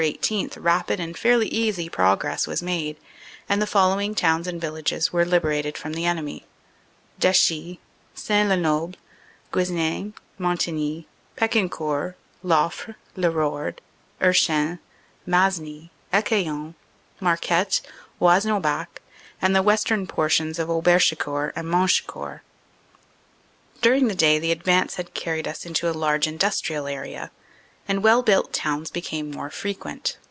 18 0.01 0.49
rapid 0.57 0.99
and 0.99 1.15
fairly 1.15 1.47
easy 1.49 1.87
progress 1.87 2.47
was 2.47 2.63
made, 2.63 2.97
and 3.47 3.61
the 3.61 3.67
following 3.67 4.15
towns 4.15 4.47
and 4.47 4.59
villages 4.59 5.13
were 5.13 5.23
liberated 5.23 5.77
from 5.77 5.93
the 5.93 6.07
enemy: 6.07 6.43
Dechy, 7.19 7.77
Sin 8.15 8.49
le 8.49 8.57
Noble, 8.57 8.97
Guesnain, 9.53 10.13
Montigny, 10.39 11.05
Pecquencourt, 11.37 12.15
Loffre, 12.43 12.95
Lewarde, 13.15 13.79
Erchin, 14.19 14.79
Masny, 15.27 15.91
Ecaillon, 16.11 16.73
Marquette, 17.19 17.81
Wasnes 18.19 18.49
au 18.55 18.59
Bac 18.59 19.03
and 19.39 19.55
the 19.55 19.61
western 19.61 20.07
portions 20.07 20.57
of 20.57 20.67
Auberchicourt 20.67 21.53
and 21.55 21.67
Monchecourt. 21.67 22.39
"During 23.83 24.07
the 24.07 24.15
day 24.15 24.39
the 24.39 24.51
advance 24.51 24.95
had 24.95 25.13
carried 25.13 25.47
us 25.47 25.63
into 25.63 25.87
a 25.87 25.91
large 25.91 26.25
industrial 26.25 26.87
area, 26.87 27.29
and 27.87 28.03
well 28.03 28.21
built 28.21 28.53
towns 28.53 28.91
became 28.91 29.31
more 29.31 29.49
frequent. 29.49 30.17